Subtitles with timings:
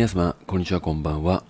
[0.00, 1.44] 皆様、こんにちは、こんばんは。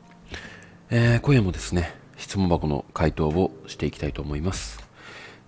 [0.90, 4.82] えー、今夜もですね、質問箱の回答をしていきたいと思います。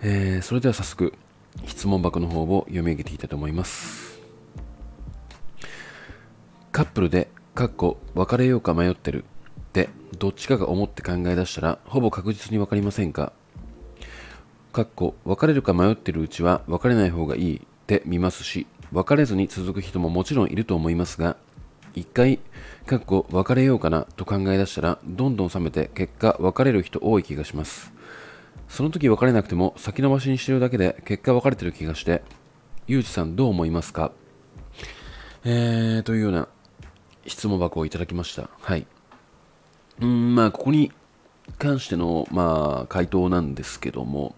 [0.02, 1.12] えー、それでは早速、
[1.66, 4.20] 質問箱の方を読み上げていきたいと思います。
[6.70, 9.24] カップルで、かっこ別れようか迷ってる
[9.72, 13.32] で、どっちかが思って考え出したら、ほぼ確実に分かりませんか？
[14.72, 21.36] かっこ別れるか迷ってるうちは別れない方がいいって見ますし、別れずに続く人ももちろんいると思いますが、
[21.94, 22.38] 一回、
[22.86, 27.92] かっこ別れようかなと考え出したら、どんどん冷めて、結果別れる人多い気がします。
[28.68, 32.22] その時別れなくても先延ばしにしてるだけで結果別れてる気がして、
[32.86, 34.12] ゆうじさんどう思いますか？
[35.44, 36.48] えー、というような
[37.26, 38.48] 質問箱をいただきました。
[38.60, 38.86] はい。
[40.00, 40.90] うん、まあ、ここに
[41.58, 44.34] 関しての、まあ、回答なんですけども、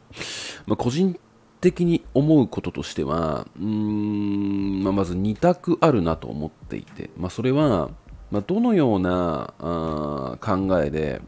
[0.67, 1.19] まあ、個人
[1.65, 7.91] 的に思うこととしては、うーんまあ、まず2択あるなと思っていて、まあ、それは、
[8.31, 11.23] まあ、どのようなあ考えで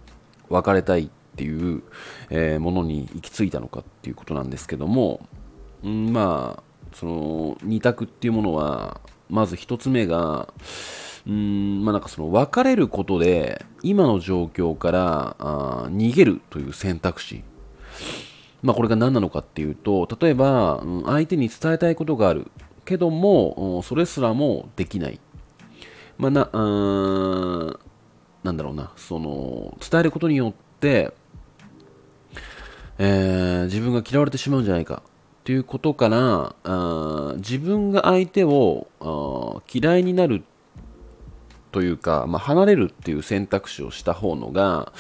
[0.51, 1.83] 別れたいっていう、
[2.29, 5.27] えー、ものに行き着いたのかっていうことなんですけども、
[5.83, 10.53] んまあ、その2択っていうものは、まず1つ目が、
[11.27, 17.43] うんまあ、なんかその別れることで今の状況からあ逃げるという選択肢
[18.63, 22.51] まあ、これが何なのかっていうと例えば、相手に伝えたいことがある。
[22.87, 25.21] けども、それすらもできない、
[26.19, 27.79] まあ、なうん
[28.45, 28.93] なんだろうな。
[28.97, 31.13] その伝えることによって、
[32.99, 35.03] えー、自分が嫌われてしまうんじゃないか。
[35.45, 38.89] ということからあ自分が相手を
[39.73, 40.43] 嫌いになる
[41.73, 44.93] というか、まあ、離れるっていう選択肢をした方のが、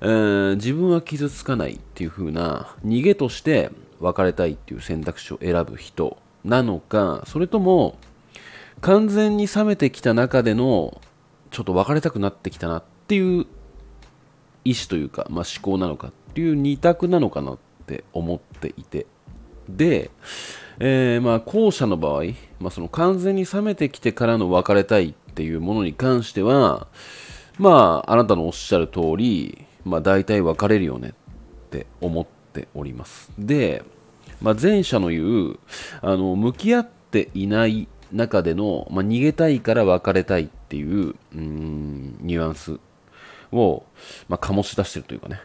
[0.00, 7.98] えー、自分は傷つかないっていう風な逃げとして別れたいっていう選択肢を選ぶ人なのかそれとも
[8.80, 11.00] 完全に冷めてきた中での
[11.50, 13.46] ちょっと別れたくなってきたなっていう
[14.64, 19.06] 意思というか、まあ、思考なのかっていう二択なのかなって思っていて。
[19.68, 20.10] で、
[20.78, 22.24] えー、まあ後者の場合、
[22.60, 26.88] まあ、その完全に冷めてきてからの別れたいっっていうものに関しては、
[27.58, 31.12] まあ、あなたのおっしゃる通り、まあ、大体別れるよねっ
[31.70, 33.30] て思っております。
[33.38, 33.84] で、
[34.42, 35.58] まあ、前者の言う、
[36.02, 42.80] あの、向き合っていない中での、まあ、逃げたいから別れたいっていう、うん、ニュアンス
[43.52, 43.84] を、
[44.28, 45.40] まあ、醸し出してるというかね。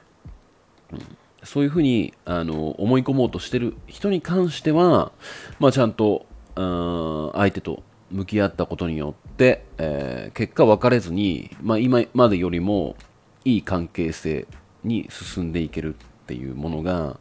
[0.93, 5.11] うんそういうふうにあの思い込もうとしてる人に関しては、
[5.59, 6.25] まあ、ちゃんと
[6.55, 12.95] 相手と向き合ったことによって、えー、結果別れずに、まあ、今までよりも
[13.43, 14.47] いい関係性
[14.83, 15.97] に進んでいけるっ
[16.27, 17.17] ていうものが、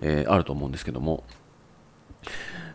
[0.00, 1.24] えー、あると思うんですけども。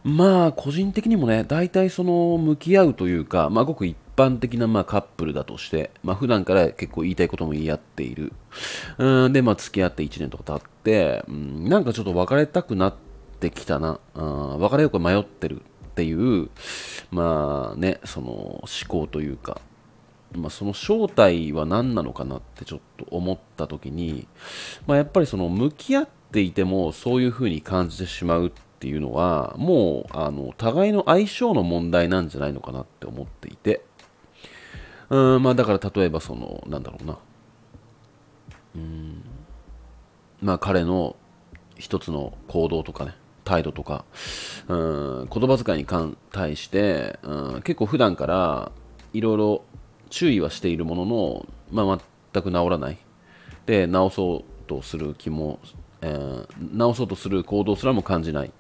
[0.04, 8.34] まあ個人的にもね大体その向き合うというか、まあ、ごく一般的なまあカップルだとして、まあ、普段から結構言いたいことも言い合っている。
[8.98, 12.96] うんで、まあ、付き合って1年とか経って、うん、なんかちょっと別れたくなっ
[13.40, 14.00] てきたな。
[14.16, 16.50] あ別れようか迷ってるっていう、
[17.12, 19.62] まあね、その思考というか、
[20.36, 24.28] まあ、その正体は何なのかなってちょっと思った時に、
[24.86, 33.84] まあ、やっぱりその向き合っていてもそういう風に感じてしまうっていうのはもうあの互いの相性の問題なんじゃないのかなって思っていて
[35.10, 37.18] うんまあだから例えばそのなんだろうな。
[38.76, 39.24] うん
[40.42, 41.16] まあ彼の
[41.78, 43.16] 一つの行動とかね。
[43.50, 44.06] 態度とか、
[44.68, 48.72] うん、言葉遣いに対して、うん、結構普段から
[49.12, 49.64] いろいろ
[50.12, 52.00] 注意はしているものの、まあ、
[52.32, 52.98] 全く治らない。
[53.66, 55.60] で、治そうとする気も、
[56.02, 58.52] えー、治そうとする行動すらも感じない。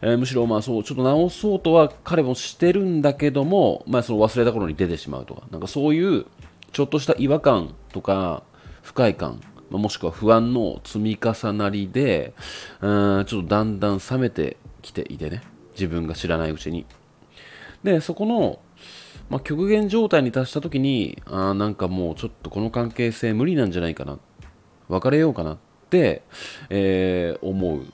[0.00, 6.24] えー、むしろ、まあそう、ちょっと直そうとは彼もしてるんだけども、まあその忘れた頃に出てしまうとか、なんかそういう
[6.72, 8.42] ちょっとした違和感とか
[8.82, 9.40] 不快感
[9.78, 12.34] もしくは不安の積み重なりで、
[12.80, 15.42] うんちょっとだんだん冷めてきていてね、
[15.72, 16.86] 自分が知らないうちに。
[17.82, 18.60] で、そこの、
[19.28, 24.18] まあ、極限状態に達した時に、あなんかもうちょっとこの関係性無理なんじゃないかな、
[24.88, 25.58] 別れようかなっ
[25.88, 26.22] て、
[26.68, 27.82] えー、思う。
[27.82, 27.84] っ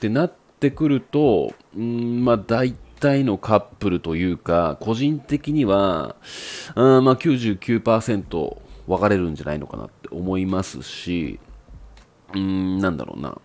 [0.00, 6.16] てなってくると、うんまあ大体のカップルというか、個人的には、
[6.76, 8.56] うんまあ99%
[8.86, 9.88] 分かれるんじゃないのかな。
[10.14, 11.38] 思いますし、
[12.32, 13.38] うーん、なんだろうな。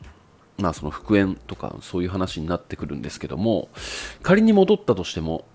[0.58, 3.70] まあその復縁とかそういう話になってくるんですけども、
[4.22, 5.46] 仮に戻ったとしても、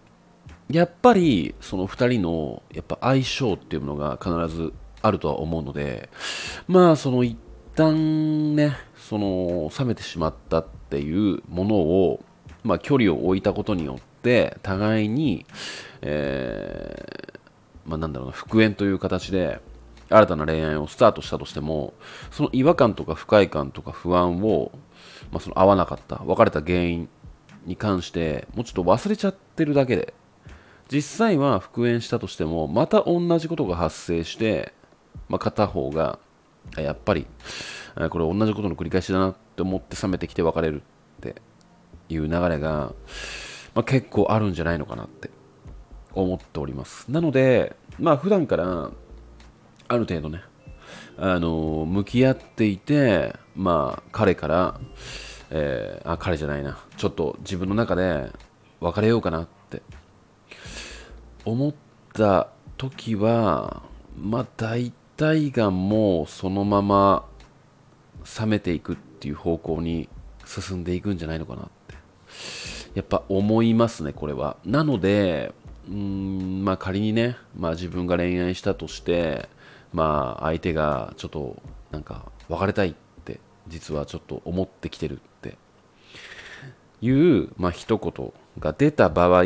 [0.71, 4.73] やっぱりその2人のやっぱ相性っていうものが必ず
[5.03, 6.09] あるとは思うので、
[6.69, 7.37] まあその一
[7.75, 12.25] 旦ね、その冷めてしまったっていうものを、
[12.63, 15.45] まあ距離を置いたことによって、互いに、
[16.01, 17.35] えー
[17.87, 19.61] まあ、なんだろうな復縁という形で
[20.11, 21.95] 新たな恋愛をスタートしたとしても
[22.31, 24.71] その違和感とか不快感とか不安を、
[25.33, 27.09] まあ、その合わなかった別れた原因
[27.65, 30.15] に関してもうちょっと忘れちゃってるだけで
[30.91, 34.75] 実際は復縁したとしてもまた同じことが発生して、
[35.29, 36.19] まあ、片方が
[36.77, 37.27] やっぱり
[38.11, 41.37] これ同じことの繰り返しだなって思って冷めてきて別れるって
[42.09, 42.93] いう流れが、
[43.75, 45.31] まあ、結構あるんじゃないのかなって
[46.13, 47.11] 思っております。
[47.11, 48.91] なのでまあ普段から
[49.89, 50.43] ある程度ね。
[51.17, 54.81] あの向き合っていてまあ彼から、
[55.51, 56.79] えー、あ彼じゃないな。
[56.97, 58.31] ちょっと自分の中で
[58.81, 59.83] 別れようかなって。
[61.45, 61.75] 思っ
[62.15, 62.49] た
[62.79, 63.83] 時は
[64.19, 67.27] まあ大体がもうそのまま
[68.41, 70.09] 冷めていくっていう方向に
[70.47, 71.95] 進んでいくんじゃないのかなって。
[72.95, 74.57] やっぱ思いますねこれは。
[74.65, 75.53] なので
[75.89, 79.49] うんまあ仮にね、まあ、自分が恋愛したとして
[79.95, 81.63] まあ相手がちょっと
[81.93, 82.95] なんか別れたいっ
[83.25, 85.57] て実はちょっと思ってきてるって
[87.01, 89.45] いうまあ一言が出た場合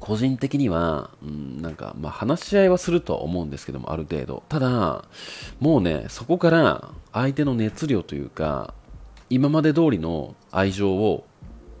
[0.00, 4.44] 個人的には、うん、なんか、まあ、話し合いはするとは思うんですけども、ある程度。
[4.48, 5.04] ただ、
[5.58, 8.74] もうね、そこから相手の熱量というか、
[9.28, 11.26] 今まで通りの愛情を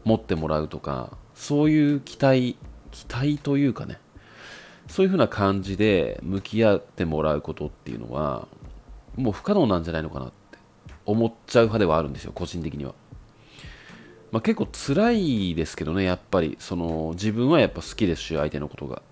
[0.04, 2.56] 持ってもらうとか、そういう期待、
[2.90, 4.00] 期待というかね、
[4.88, 8.48] そういう風な感じで向き合ってもらうことっていうのは、
[9.16, 10.58] もう不可能なんじゃないのかなって
[11.04, 12.94] 思っちゃう派ではあるんですよ、個人的には。
[14.30, 19.02] まあ、結構辛いですけどね、やっぱりその自分はやっぱ好きですし、相手のことが。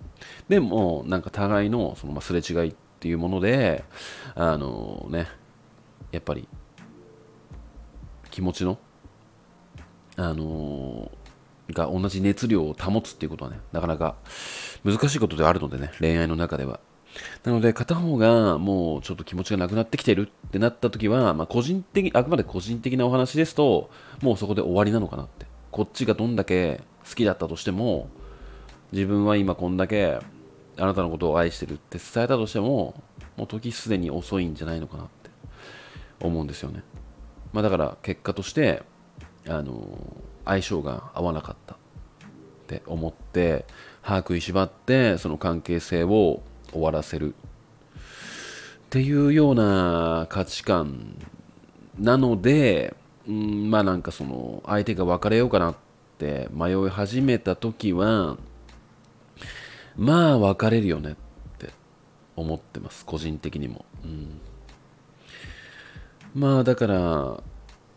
[0.49, 3.83] でも、なんか互いのそのますれ違いっていうもので、
[4.35, 5.27] あのね、
[6.11, 6.47] やっぱり
[8.31, 8.77] 気持ちの、
[10.15, 10.96] あの
[11.73, 14.15] が同じ熱量を保つっていうことはね、なかなか
[14.83, 16.79] 難しいことではあるのでね、恋愛の中では。
[17.43, 23.89] なので、片方がもうちょっと気持ちがなくなってきてるってなった時は、まあ、個人的、あくまで個人的なお話ですと、
[24.21, 25.45] もうそこで終わりなのかなって。
[25.71, 28.09] こっちがどんだけ好きだったとしても、
[28.91, 30.19] 自分は今こんだけ
[30.77, 33.01] あなたのことを愛してるって伝えたとしても、
[33.35, 35.29] もう時すでに遅いんじゃないのかなって
[36.19, 36.83] 思うんですよね。
[37.53, 38.83] まあ、だから結果として、
[39.47, 39.87] あの
[40.47, 41.77] 相性が合わなかったっ
[42.67, 43.65] て思って、
[44.01, 46.41] 歯食いしばってその関係性を
[46.71, 51.17] 終わらせるっていうような価値観
[51.99, 52.95] なので、
[53.27, 55.75] うん、まあなんかその相手が別れようかなっ
[56.17, 58.37] て迷い始めた時は
[59.97, 61.15] まあ別れるよねっ
[61.57, 61.71] て
[62.37, 64.39] 思ってます個人的にも、うん、
[66.33, 67.43] まあだから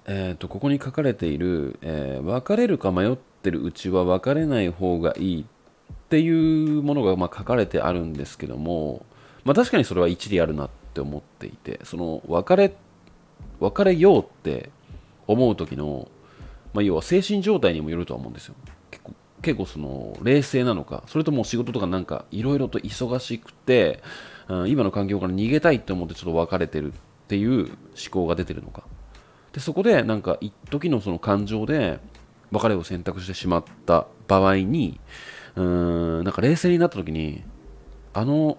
[0.07, 5.47] えーと、ここに書かれている、えー、別れるか迷ってるうちは別れない方がいいっ
[6.09, 9.07] ていうものがま書かれてあるんですけども、
[9.45, 12.75] まあ、確かにそれは一理あるなって思っていてその別れ
[13.61, 14.71] 別れようって
[15.27, 16.09] 思う時の、
[16.73, 18.55] まあ、要は精神状態にもよるとは思うんですよ。
[18.91, 19.13] 結構
[19.43, 24.03] 結構その冷静なのかそれとも仕事とかなんかいろいろと忙しくて、
[24.49, 26.97] うん、今の環境から逃げたいって思ってちょっと別れてるっ
[27.29, 27.77] ていう思
[28.11, 28.83] 考が出てるのか。
[29.53, 31.99] でそこでなんか一時のその感情で
[32.51, 35.01] 別れを選択してしまった場合に
[35.57, 37.43] うーんなんか冷静になった時に
[38.13, 38.59] あの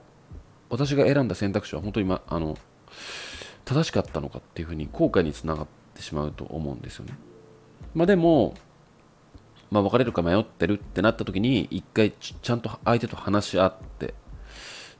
[0.69, 2.57] 私が選んだ選択肢は本当に、ま、あの
[3.65, 7.13] 正しかったのかっていうふうに後悔につながってしまうと思うんですよね。
[7.93, 8.53] まあ、でも、
[9.69, 14.13] まあ、別れるか迷ってるってなった時に一回ちゃんと相手と話し合って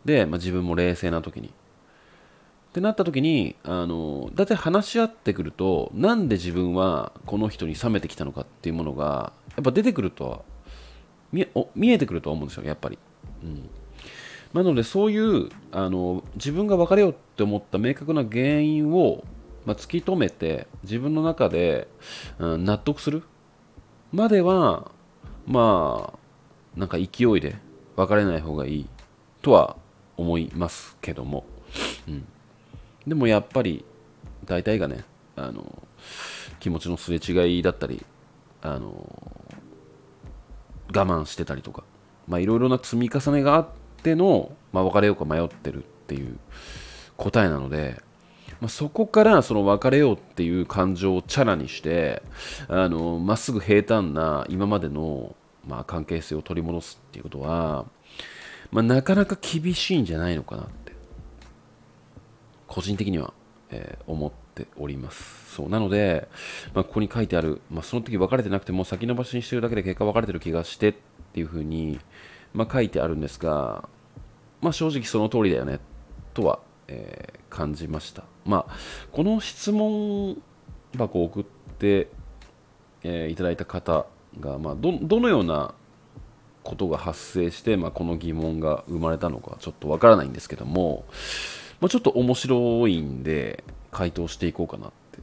[0.03, 1.53] で、まあ、自分も冷静な時に
[2.71, 10.39] ってなった時にあのだいたい話し合ってくるとなんで自分はこの人に冷めてきたのかっていうものがやっぱ出てくるとは
[11.33, 12.97] 見見えてくるとは思うんですよやっぱり、
[13.43, 13.69] うん、
[14.53, 19.25] なのでそういうあの自分が別れようって思った明確な原因を、
[19.65, 21.89] まあ、突き止めて自分の中で、
[22.39, 23.23] うん、納得する
[24.13, 24.91] までは
[25.45, 27.57] まあなんか勢いで
[27.97, 28.89] 別れない方がいい
[29.41, 29.75] とは
[30.15, 31.43] 思いますけども、
[32.07, 32.25] うん、
[33.08, 33.86] でもやっぱり
[34.46, 35.03] 大体がね
[35.36, 35.81] あの
[36.60, 38.05] 気持ちのすれ違いだったり
[38.62, 39.10] あの
[40.93, 41.84] 我慢してたりとか
[42.39, 43.67] いろいろな積み重ねがあっ
[44.03, 46.38] ての、まあ、別れようか迷ってるっていう
[47.17, 48.01] 答えなので、
[48.60, 52.22] まあ、そこからその別れようっていう感情をチャラにして
[52.67, 55.36] あのまっすぐ平坦な今までの、
[55.67, 57.86] まあ、関係性を取り戻すっていうことは、
[58.72, 60.67] まあ、なかなか厳しいんじゃないのかなっ
[62.71, 63.33] 個人的には、
[63.69, 65.55] えー、思っております。
[65.55, 66.29] そうなので、
[66.73, 70.93] まあ、ここに書いてある、まあ、その時別れてなくても先延ばしにしてるだけで結果別れてる気がしてっ
[71.33, 71.99] ていうふうに、
[72.53, 73.89] まあ、書いてあるんですが
[74.61, 75.79] まあ、正直その通りだよね
[76.33, 78.23] とは、えー、感じました。
[78.45, 78.75] まあ
[79.11, 80.41] この質問
[80.97, 82.09] 箱を送って、
[83.03, 84.05] えー、いただいた方
[84.39, 85.73] が、まあ、どどのような
[86.63, 91.05] ことが発生して、まあ、この疑問が生まれたのかちょっとわからないんですけども、
[91.81, 95.19] まあ、ちょっと面白いんで回答していこうかなって、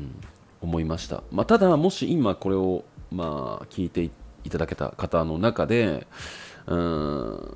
[0.00, 0.20] うん、
[0.60, 4.10] 思いました、まあ、ただもし今これを、まあ、聞いて
[4.44, 6.06] いただけた方の中で
[6.66, 7.52] うん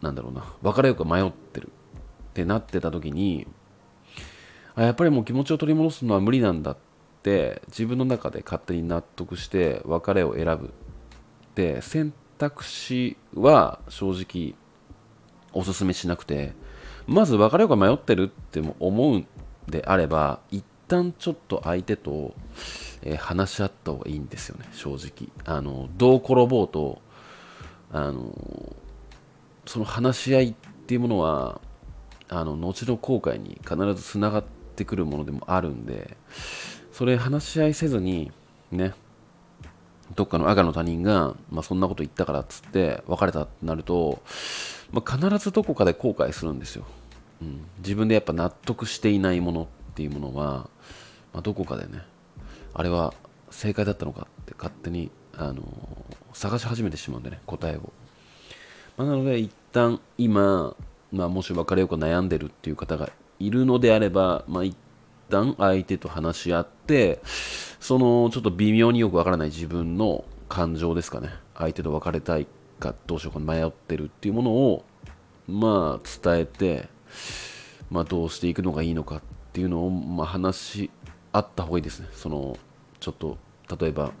[0.00, 3.46] なんだろうな別れようか迷ってるってなってた時に
[4.74, 6.76] あやっぱりもう気持ちを取り戻すのは無理なんだっ
[7.22, 10.72] て自分の中で勝手に納得して別れを選ぶ
[11.54, 14.54] で選択肢は正直
[15.52, 16.54] おすすめしなくて
[17.08, 19.26] まず別れようか迷ってるっても思うん
[19.66, 22.34] であれば一旦ちょっと相手と、
[23.02, 25.28] えー、話し合った方がいいんですよね正直。
[25.44, 27.00] あのどう転ぼうと
[27.90, 28.76] あの
[29.64, 30.54] その話し合いっ
[30.86, 31.60] ていうものは
[32.28, 34.44] あの後の後悔に必ずつながっ
[34.76, 36.16] てくるものでもあるんで
[36.92, 38.30] それ話し合いせずに
[38.70, 38.92] ね
[40.14, 44.22] どっかの赤の他人が、まあ、そんなこと言ったからっつって別れたってなると、
[44.90, 46.84] まあ、必ずどこかで後悔するんですよ、
[47.42, 50.68] うん、自分でやっぱ納得していないものっていうものは、
[51.32, 52.02] まあ、どこかでね
[52.74, 53.14] あれは
[53.50, 55.62] 正解だったのかって勝手に、あの、
[56.32, 57.92] 探し始めてしまうんでね答えを、
[58.96, 60.76] まあ、なので一旦今、
[61.12, 64.76] まあ、もし別れようか悩んでるっていう方がいるのであれば、まあ、一
[65.28, 71.30] 旦相手と話し合ってそのちょっと微妙によくわからない自分の感情ですかね。
[71.54, 72.46] 相手と別れたい
[72.78, 74.84] かどうしようか迷ってるっていうものを
[75.46, 76.88] まあ伝えて、
[77.90, 79.22] まあ、どうしていくのがいいのかっ
[79.52, 80.90] ていうのを、まあ、話し
[81.32, 82.08] 合った方がいいですね。
[82.12, 82.58] その
[83.00, 83.38] ちょっと
[83.80, 84.12] 例えば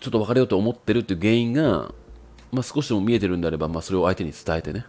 [0.00, 1.92] ちょっと別れようと思ってるっていう原因が、
[2.50, 4.80] まあ、少しでも見えてるんであれば、まあ、それを相手に伝えてね。
[4.80, 4.84] っ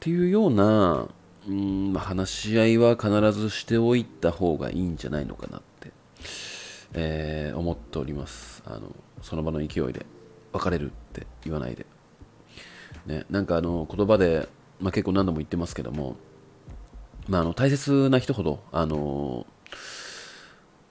[0.00, 1.08] ていうような
[1.48, 5.92] うん、話し合いは必ずしておいた方がいいんじゃないのかなって、
[6.94, 8.62] えー、思っております。
[8.66, 10.04] あのその場の勢いで
[10.52, 11.86] 別れるって言わないで、
[13.06, 14.48] ね、なんかあの言葉で、
[14.80, 16.16] まあ、結構何度も言ってますけども、
[17.28, 19.46] まあ、あの大切な人ほどあの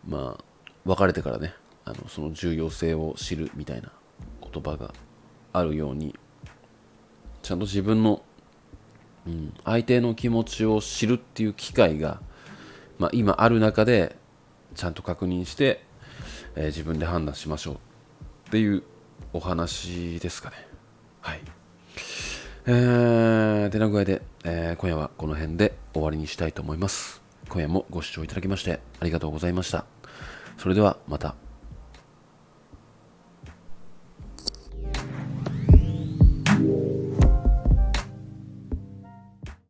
[0.08, 0.44] まあ
[0.86, 1.54] 別れてからね
[1.86, 3.92] あのその重要性を知るみたいな
[4.42, 4.94] 言葉が
[5.54, 6.16] あるように
[7.42, 8.24] ちゃんと自分の
[9.28, 12.22] うん、相手の気持ちを知るっていう機会が、
[13.00, 14.16] まあ、今ある中で
[14.76, 15.84] ちゃんと確認して、
[16.56, 17.78] えー、自分で判断しましょうっ
[18.52, 18.84] ていう
[19.34, 20.56] お話ですかね。
[21.22, 21.42] はい。
[22.68, 27.22] えー、てな具合で、えー、今夜はこの辺で終わりにしたいと思います。
[27.48, 29.86] 今夜もご視聴いただきましてありがとうございました。
[30.58, 31.45] それではまた。